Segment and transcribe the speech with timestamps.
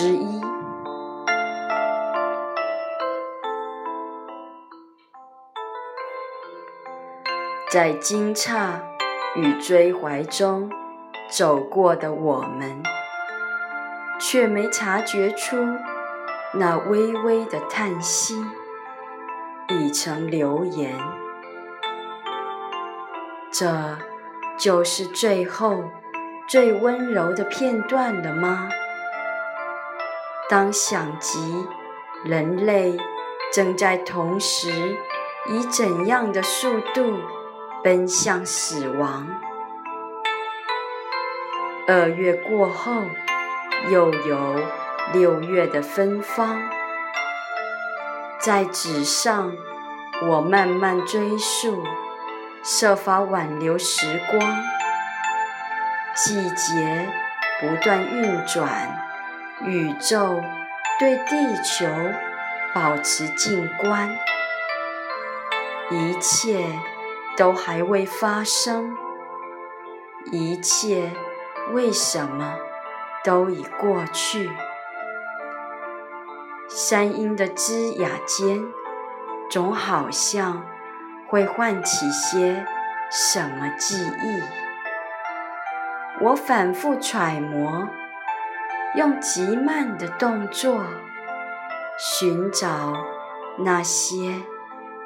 [0.00, 0.40] 之一，
[7.70, 8.80] 在惊诧
[9.36, 10.70] 与追怀中
[11.28, 12.82] 走过的我们，
[14.18, 15.58] 却没察觉出
[16.54, 18.42] 那微微的叹息
[19.68, 20.98] 已成流言。
[23.52, 23.98] 这
[24.56, 25.84] 就是最后。
[26.48, 28.68] 最温柔的片段了吗？
[30.50, 31.64] 当想及
[32.24, 32.98] 人类
[33.52, 34.98] 正在同时
[35.48, 37.20] 以怎样的速度
[37.84, 39.28] 奔向死亡？
[41.86, 43.00] 二月过后，
[43.90, 44.60] 又有
[45.12, 46.60] 六月的芬芳，
[48.40, 49.52] 在纸上，
[50.28, 51.84] 我慢慢追溯，
[52.64, 54.64] 设法挽留时光。
[56.16, 57.08] 季节
[57.60, 59.09] 不断运转，
[59.62, 60.42] 宇宙
[60.98, 61.86] 对地球
[62.74, 64.16] 保持静观，
[65.90, 66.64] 一切
[67.36, 68.96] 都还未发生，
[70.32, 71.12] 一切
[71.72, 72.56] 为什么
[73.22, 74.50] 都已过去？
[76.68, 78.64] 山阴的枝桠间，
[79.50, 80.64] 总好像
[81.28, 82.64] 会唤起些
[83.10, 84.42] 什么记忆。
[86.22, 87.88] 我反复揣摩，
[88.96, 90.84] 用极慢的动作
[91.98, 92.92] 寻找
[93.58, 94.34] 那些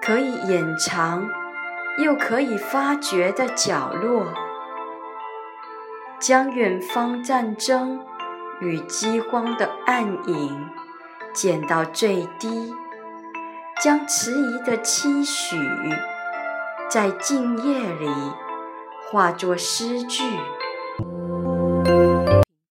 [0.00, 1.28] 可以掩藏
[1.98, 4.32] 又可以发掘的角落，
[6.18, 8.00] 将远方战争
[8.60, 10.70] 与饥荒的暗影
[11.34, 12.74] 减到最低，
[13.80, 15.56] 将迟疑的期许
[16.88, 18.08] 在静夜里
[19.10, 20.22] 化作诗句。